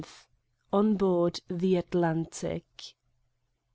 [0.73, 2.95] On board the Atlantic.